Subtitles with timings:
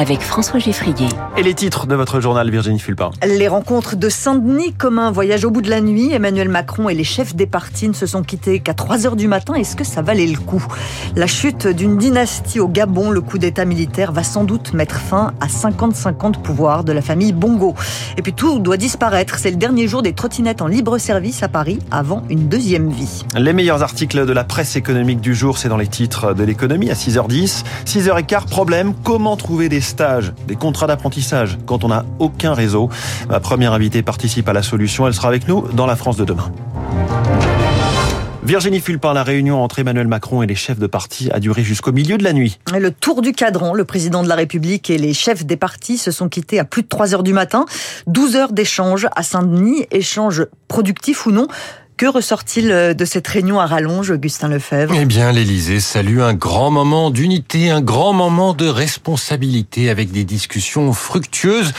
[0.00, 1.08] avec François Geffrier.
[1.36, 3.10] Et les titres de votre journal, Virginie Fulpin.
[3.22, 6.10] Les rencontres de Saint-Denis comme un voyage au bout de la nuit.
[6.10, 9.28] Emmanuel Macron et les chefs des partis ne se sont quittés qu'à 3 heures du
[9.28, 9.52] matin.
[9.52, 10.64] Est-ce que ça valait le coup?
[11.16, 15.34] La chute d'une dynastie au Gabon, le coup d'état militaire va sans doute mettre fin
[15.38, 17.74] à 50-50 pouvoirs de la famille Bongo.
[18.16, 19.38] Et puis tout doit disparaître.
[19.38, 23.26] C'est le dernier jour des trottinettes en libre service à Paris avant une deuxième vie.
[23.36, 26.88] Les meilleurs articles de la presse économique du jour, c'est dans les titres de l'économie
[26.90, 27.64] à 6h10.
[27.84, 32.88] 6h15, problème, comment trouver des stages, des contrats d'apprentissage quand on n'a aucun réseau.
[33.28, 35.06] Ma première invitée participe à la solution.
[35.06, 36.50] Elle sera avec nous dans la France de demain.
[38.42, 41.92] Virginie Fulpin, la réunion entre Emmanuel Macron et les chefs de parti a duré jusqu'au
[41.92, 42.58] milieu de la nuit.
[42.76, 46.10] Le tour du cadran, le président de la République et les chefs des partis se
[46.10, 47.66] sont quittés à plus de 3 heures du matin.
[48.06, 51.48] 12 heures d'échange à Saint-Denis, échange productif ou non.
[52.00, 54.94] Que ressort-il de cette réunion à rallonge, Augustin Lefebvre?
[54.98, 60.24] Eh bien, l'Élysée salue un grand moment d'unité, un grand moment de responsabilité avec des
[60.24, 61.74] discussions fructueuses.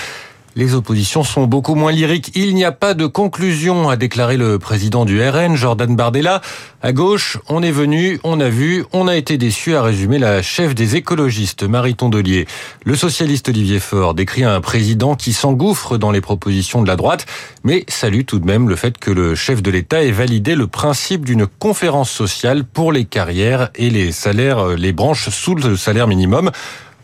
[0.57, 2.31] Les oppositions sont beaucoup moins lyriques.
[2.35, 6.41] Il n'y a pas de conclusion, a déclaré le président du RN, Jordan Bardella.
[6.81, 10.41] À gauche, on est venu, on a vu, on a été déçu, a résumé la
[10.41, 12.47] chef des écologistes, Marie Tondelier.
[12.83, 17.25] Le socialiste Olivier Faure décrit un président qui s'engouffre dans les propositions de la droite,
[17.63, 20.67] mais salue tout de même le fait que le chef de l'État ait validé le
[20.67, 26.07] principe d'une conférence sociale pour les carrières et les salaires, les branches sous le salaire
[26.07, 26.51] minimum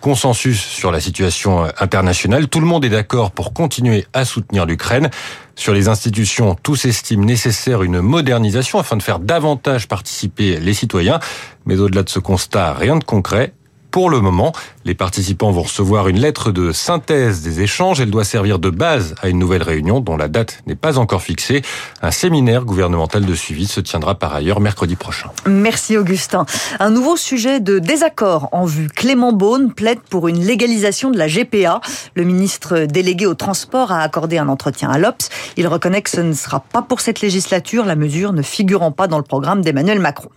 [0.01, 2.47] consensus sur la situation internationale.
[2.47, 5.09] Tout le monde est d'accord pour continuer à soutenir l'Ukraine.
[5.55, 11.19] Sur les institutions, tous estiment nécessaire une modernisation afin de faire davantage participer les citoyens.
[11.65, 13.53] Mais au-delà de ce constat, rien de concret.
[13.97, 14.53] Pour le moment,
[14.85, 17.99] les participants vont recevoir une lettre de synthèse des échanges.
[17.99, 21.23] Elle doit servir de base à une nouvelle réunion dont la date n'est pas encore
[21.23, 21.63] fixée.
[22.03, 25.31] Un séminaire gouvernemental de suivi se tiendra par ailleurs mercredi prochain.
[25.47, 26.45] Merci Augustin.
[26.79, 28.87] Un nouveau sujet de désaccord en vue.
[28.87, 31.81] Clément Beaune plaide pour une légalisation de la GPA.
[32.13, 35.27] Le ministre délégué au transport a accordé un entretien à l'Obs.
[35.55, 39.07] Il reconnaît que ce ne sera pas pour cette législature, la mesure ne figurant pas
[39.07, 40.29] dans le programme d'Emmanuel Macron.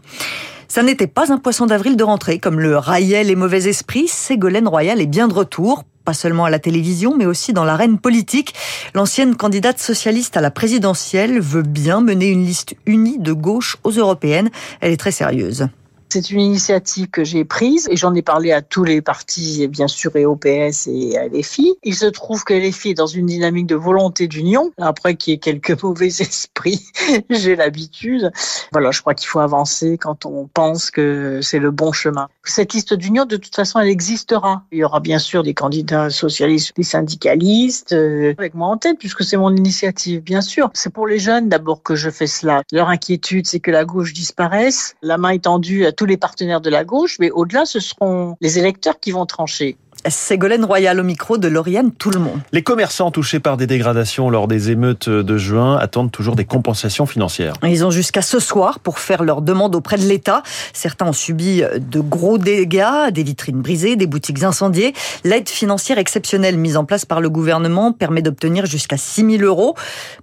[0.71, 4.07] Ça n'était pas un poisson d'avril de rentrée, comme le raillait les mauvais esprits.
[4.07, 7.99] Ségolène Royal est bien de retour, pas seulement à la télévision, mais aussi dans l'arène
[7.99, 8.55] politique.
[8.95, 13.91] L'ancienne candidate socialiste à la présidentielle veut bien mener une liste unie de gauche aux
[13.91, 14.49] européennes.
[14.81, 15.67] Elle est très sérieuse.
[16.13, 19.87] C'est une initiative que j'ai prise et j'en ai parlé à tous les partis, bien
[19.87, 21.75] sûr, et au PS et à LFI.
[21.85, 24.73] Il se trouve que LFI est dans une dynamique de volonté d'union.
[24.79, 26.85] Après qu'il y ait quelques mauvais esprits,
[27.31, 28.33] j'ai l'habitude.
[28.73, 32.29] Voilà, je crois qu'il faut avancer quand on pense que c'est le bon chemin.
[32.43, 34.65] Cette liste d'union, de toute façon, elle existera.
[34.73, 38.99] Il y aura bien sûr des candidats socialistes, des syndicalistes, euh, avec moi en tête,
[38.99, 40.71] puisque c'est mon initiative, bien sûr.
[40.75, 42.63] C'est pour les jeunes d'abord que je fais cela.
[42.73, 44.97] Leur inquiétude, c'est que la gauche disparaisse.
[45.03, 48.59] La main tendue à tous les partenaires de la gauche, mais au-delà, ce seront les
[48.59, 49.77] électeurs qui vont trancher.
[50.09, 52.41] Ségolène Royal au micro de Lauriane Tout le monde.
[52.53, 57.07] Les commerçants touchés par des dégradations lors des émeutes de juin attendent toujours des compensations
[57.07, 57.55] financières.
[57.63, 60.43] Ils ont jusqu'à ce soir pour faire leur demande auprès de l'État.
[60.73, 64.95] Certains ont subi de gros dégâts, des vitrines brisées, des boutiques incendiées.
[65.25, 69.75] L'aide financière exceptionnelle mise en place par le gouvernement permet d'obtenir jusqu'à 6 000 euros.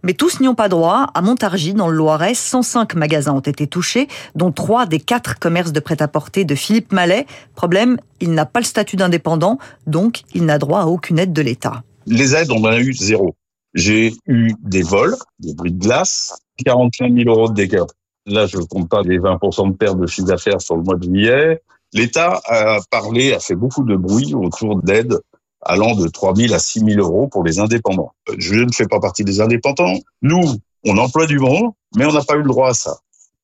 [0.03, 1.07] Mais tous n'y ont pas droit.
[1.13, 5.71] À Montargis, dans le Loiret, 105 magasins ont été touchés, dont 3 des 4 commerces
[5.71, 7.25] de prêt-à-porter de Philippe Mallet.
[7.55, 11.41] Problème, il n'a pas le statut d'indépendant, donc il n'a droit à aucune aide de
[11.41, 11.83] l'État.
[12.05, 13.35] Les aides, on en a eu zéro.
[13.73, 17.83] J'ai eu des vols, des bruits de glace, 45 000 euros de dégâts.
[18.25, 20.95] Là, je ne compte pas les 20% de perte de chiffre d'affaires sur le mois
[20.95, 21.61] de juillet.
[21.93, 25.17] L'État a parlé, a fait beaucoup de bruit autour d'aides
[25.61, 28.11] allant de 3 000 à 6 000 euros pour les indépendants.
[28.37, 29.95] Je ne fais pas partie des indépendants.
[30.21, 30.41] Nous,
[30.85, 32.97] on emploie du monde, mais on n'a pas eu le droit à ça.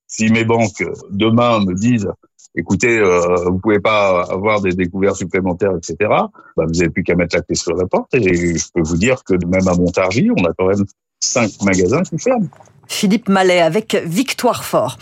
[0.07, 2.09] Si mes banques, demain, me disent
[2.55, 5.95] écoutez, euh, vous pouvez pas avoir des découvertes supplémentaires, etc.
[6.09, 8.13] Bah, vous n'avez plus qu'à mettre la clé sur la porte.
[8.15, 10.85] Et je peux vous dire que même à Montargis, on a quand même
[11.19, 12.47] cinq magasins qui ferment.
[12.87, 14.97] Philippe Mallet avec Victoire Fort.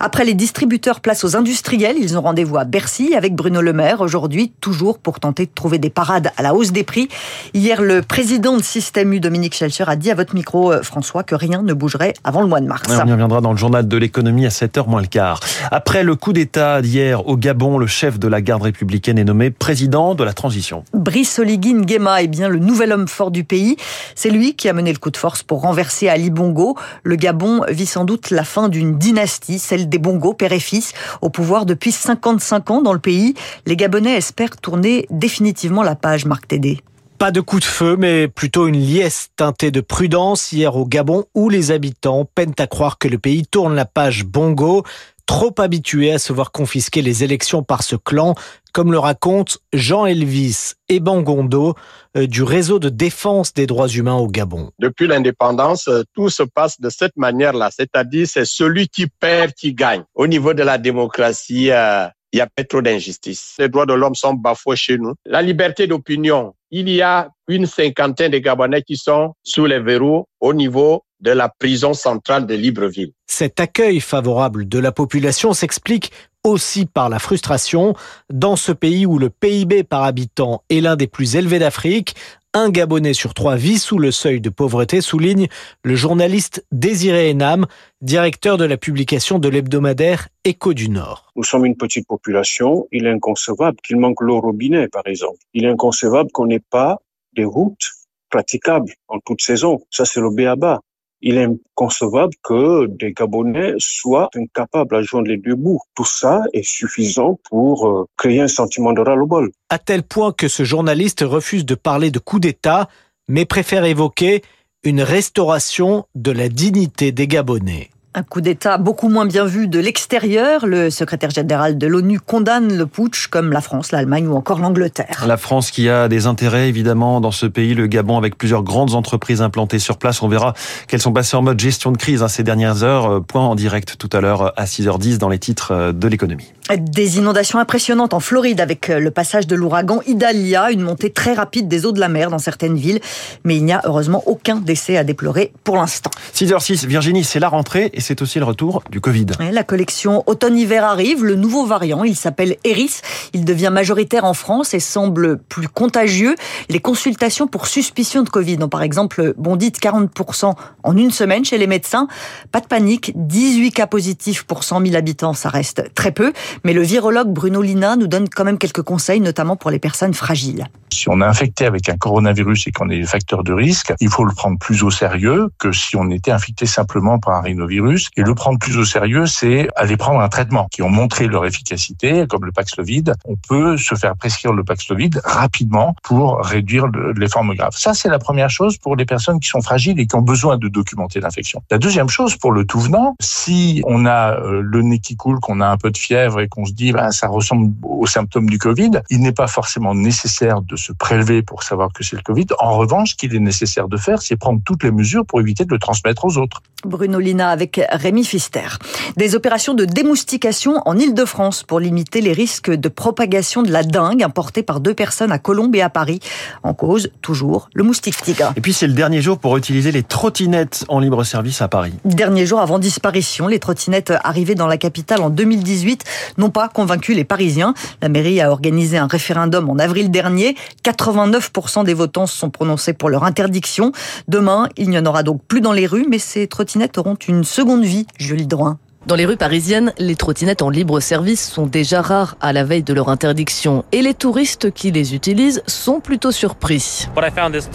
[0.00, 1.96] Après les distributeurs, place aux industriels.
[1.98, 5.78] Ils ont rendez-vous à Bercy avec Bruno Le Maire aujourd'hui, toujours pour tenter de trouver
[5.78, 7.08] des parades à la hausse des prix.
[7.54, 11.22] Hier, le président de Système U, Dominique Schelcher, a dit à votre micro, euh, François,
[11.22, 12.82] que rien ne bougerait avant le mois de mars.
[12.88, 15.40] on y reviendra dans le journal de l'économie à 7h moins le quart.
[15.70, 19.50] Après le coup d'État d'hier au Gabon, le chef de la garde républicaine est nommé
[19.50, 20.84] président de la transition.
[20.92, 23.76] Brice Oligui Nguema est bien le nouvel homme fort du pays.
[24.14, 26.76] C'est lui qui a mené le coup de force pour renverser Ali Bongo.
[27.02, 30.92] Le Gabon vit sans doute la fin d'une dynastie, celle des Bongo, père et fils,
[31.22, 33.32] au pouvoir depuis 55 ans dans le pays.
[33.64, 36.80] Les Gabonais espèrent tourner définitivement la page, Marc Tédé.
[37.16, 41.24] Pas de coup de feu, mais plutôt une liesse teintée de prudence hier au Gabon
[41.34, 44.84] où les habitants peinent à croire que le pays tourne la page Bongo.
[45.26, 48.34] Trop habitués à se voir confisquer les élections par ce clan,
[48.72, 51.74] comme le raconte Jean Elvis Ebangondo
[52.16, 54.70] euh, du réseau de défense des droits humains au Gabon.
[54.78, 59.74] Depuis l'indépendance, euh, tout se passe de cette manière-là, c'est-à-dire c'est celui qui perd qui
[59.74, 60.04] gagne.
[60.14, 63.54] Au niveau de la démocratie, euh, il y a pas trop d'injustice.
[63.60, 65.14] Les droits de l'homme sont bafoués chez nous.
[65.24, 70.26] La liberté d'opinion, il y a une cinquantaine de Gabonais qui sont sous les verrous
[70.40, 73.12] au niveau de la prison centrale de Libreville.
[73.26, 76.12] Cet accueil favorable de la population s'explique
[76.44, 77.94] aussi par la frustration.
[78.30, 82.14] Dans ce pays où le PIB par habitant est l'un des plus élevés d'Afrique,
[82.52, 85.48] un Gabonais sur trois vit sous le seuil de pauvreté, souligne
[85.82, 87.66] le journaliste Désiré Enam,
[88.02, 91.32] directeur de la publication de l'hebdomadaire Écho du Nord.
[91.36, 92.86] Nous sommes une petite population.
[92.92, 95.38] Il est inconcevable qu'il manque l'eau robinet, par exemple.
[95.54, 96.98] Il est inconcevable qu'on n'ait pas
[97.34, 97.88] des routes
[98.30, 99.80] praticables en toute saison.
[99.90, 100.80] Ça, c'est le béaba
[101.24, 105.80] il est inconcevable que des Gabonais soient incapables à joindre les deux bouts.
[105.96, 109.50] Tout ça est suffisant pour euh, créer un sentiment de ras-le-bol.
[109.70, 112.88] À tel point que ce journaliste refuse de parler de coup d'État,
[113.26, 114.42] mais préfère évoquer
[114.84, 117.88] une restauration de la dignité des Gabonais.
[118.16, 120.66] Un coup d'État beaucoup moins bien vu de l'extérieur.
[120.66, 125.24] Le secrétaire général de l'ONU condamne le putsch comme la France, l'Allemagne ou encore l'Angleterre.
[125.26, 128.94] La France qui a des intérêts évidemment dans ce pays, le Gabon avec plusieurs grandes
[128.94, 130.22] entreprises implantées sur place.
[130.22, 130.54] On verra
[130.86, 133.20] qu'elles sont passées en mode gestion de crise hein, ces dernières heures.
[133.24, 136.52] Point en direct tout à l'heure à 6h10 dans les titres de l'économie.
[136.78, 141.66] Des inondations impressionnantes en Floride avec le passage de l'ouragan Idalia, une montée très rapide
[141.66, 143.00] des eaux de la mer dans certaines villes.
[143.42, 146.12] Mais il n'y a heureusement aucun décès à déplorer pour l'instant.
[146.32, 149.26] 6h06, Virginie, c'est la rentrée et c'est aussi le retour du Covid.
[149.50, 153.00] La collection automne-hiver arrive, le nouveau variant, il s'appelle Eris.
[153.32, 156.34] Il devient majoritaire en France et semble plus contagieux.
[156.68, 161.44] Les consultations pour suspicion de Covid ont par exemple bondi de 40% en une semaine
[161.44, 162.06] chez les médecins.
[162.52, 166.32] Pas de panique, 18 cas positifs pour 100 000 habitants, ça reste très peu.
[166.62, 170.14] Mais le virologue Bruno Lina nous donne quand même quelques conseils, notamment pour les personnes
[170.14, 170.66] fragiles.
[170.92, 174.24] Si on est infecté avec un coronavirus et qu'on est facteur de risque, il faut
[174.24, 177.93] le prendre plus au sérieux que si on était infecté simplement par un rhinovirus.
[178.16, 181.44] Et le prendre plus au sérieux, c'est aller prendre un traitement qui ont montré leur
[181.44, 183.14] efficacité, comme le Paxlovid.
[183.24, 186.86] On peut se faire prescrire le Paxlovid rapidement pour réduire
[187.16, 187.76] les formes graves.
[187.76, 190.56] Ça, c'est la première chose pour les personnes qui sont fragiles et qui ont besoin
[190.56, 191.62] de documenter l'infection.
[191.70, 195.40] La deuxième chose, pour le tout venant, si on a euh, le nez qui coule,
[195.40, 198.48] qu'on a un peu de fièvre et qu'on se dit bah, ça ressemble aux symptômes
[198.48, 202.22] du Covid, il n'est pas forcément nécessaire de se prélever pour savoir que c'est le
[202.22, 202.46] Covid.
[202.58, 205.64] En revanche, ce qu'il est nécessaire de faire, c'est prendre toutes les mesures pour éviter
[205.64, 206.62] de le transmettre aux autres.
[206.84, 208.68] Bruno Lina avec Rémi Fister.
[209.16, 214.22] Des opérations de démoustication en Ile-de-France pour limiter les risques de propagation de la dengue
[214.22, 216.20] importée par deux personnes à Colombes et à Paris.
[216.62, 218.52] En cause, toujours, le moustique tigre.
[218.56, 221.92] Et puis c'est le dernier jour pour utiliser les trottinettes en libre service à Paris.
[222.04, 226.04] Dernier jour avant disparition, les trottinettes arrivées dans la capitale en 2018
[226.38, 227.74] n'ont pas convaincu les Parisiens.
[228.02, 230.56] La mairie a organisé un référendum en avril dernier.
[230.84, 233.92] 89% des votants se sont prononcés pour leur interdiction.
[234.28, 237.44] Demain, il n'y en aura donc plus dans les rues, mais ces trottinettes auront une
[237.44, 238.78] seconde vie, Julie Drouin.
[239.06, 242.82] Dans les rues parisiennes, les trottinettes en libre service sont déjà rares à la veille
[242.82, 247.06] de leur interdiction et les touristes qui les utilisent sont plutôt surpris.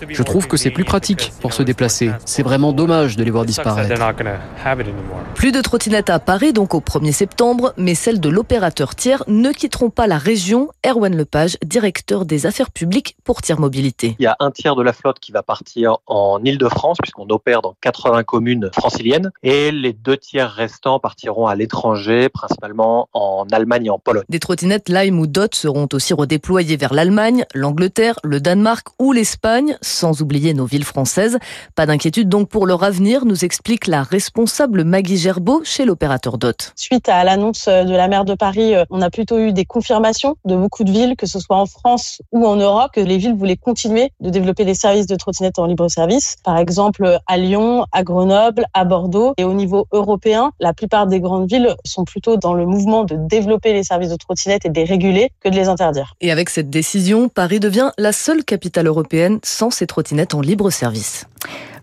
[0.09, 2.09] Je trouve que c'est plus pratique pour se déplacer.
[2.25, 3.93] C'est vraiment dommage de les voir disparaître.
[5.35, 9.51] Plus de trottinettes à Paris donc au 1er septembre, mais celles de l'opérateur tiers ne
[9.51, 10.69] quitteront pas la région.
[10.83, 14.15] Erwan Lepage, directeur des affaires publiques pour Tiers Mobilité.
[14.17, 17.61] Il y a un tiers de la flotte qui va partir en Ile-de-France puisqu'on opère
[17.61, 23.45] dans 80 communes franciliennes et les deux tiers restants partiront partiront à l'étranger, principalement en
[23.51, 24.23] Allemagne et en Pologne.
[24.29, 29.77] Des trottinettes Lime ou Dot seront aussi redéployées vers l'Allemagne, l'Angleterre, le Danemark ou l'Espagne,
[29.81, 31.37] sans oublier nos villes françaises.
[31.75, 36.71] Pas d'inquiétude donc pour leur avenir, nous explique la responsable Maggie Gerbeau chez l'opérateur Dot.
[36.77, 40.37] Suite à l'annonce de la maire de Paris, euh, on a plutôt eu des confirmations
[40.45, 43.35] de beaucoup de villes, que ce soit en France ou en Europe, que les villes
[43.35, 46.37] voulaient continuer de développer des services de trottinettes en libre service.
[46.45, 49.33] Par exemple, à Lyon, à Grenoble, à Bordeaux.
[49.37, 53.15] Et au niveau européen, la plupart des grandes villes sont plutôt dans le mouvement de
[53.15, 56.15] développer les services de trottinettes et de les réguler que de les interdire.
[56.21, 60.69] Et avec cette décision, Paris devient la seule capitale européenne sans ces trottinettes en libre
[60.69, 61.25] service.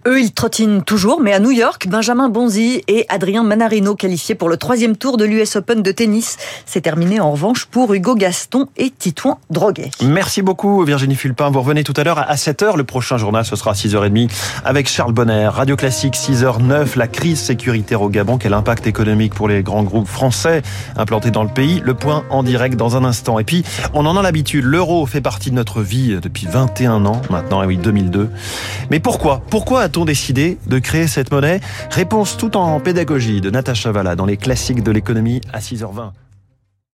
[0.06, 4.48] Eux, ils trottinent toujours, mais à New York, Benjamin Bonzi et Adrien Manarino qualifiés pour
[4.48, 6.36] le troisième tour de l'US Open de tennis.
[6.64, 9.90] C'est terminé en revanche pour Hugo Gaston et Titouan Droguet.
[10.02, 11.50] Merci beaucoup Virginie Fulpin.
[11.50, 12.76] Vous revenez tout à l'heure à 7h.
[12.76, 14.30] Le prochain journal, ce sera à 6h30
[14.64, 15.48] avec Charles Bonner.
[15.48, 16.96] Radio Classique 6h09.
[16.96, 18.38] La crise sécuritaire au Gabon.
[18.38, 20.62] Quel impact économique pour les grands groupes français
[20.96, 21.82] implantés dans le pays?
[21.84, 23.40] Le point en direct dans un instant.
[23.40, 24.66] Et puis, on en a l'habitude.
[24.66, 27.60] L'euro fait partie de notre vie depuis 21 ans maintenant.
[27.64, 28.30] Et oui, 2002.
[28.92, 29.42] Mais pourquoi?
[29.50, 31.60] Pourquoi a-t-on décidé de créer cette monnaie?
[31.90, 36.10] Réponse tout en pédagogie de Natacha Valla dans les classiques de l'économie à 6h20.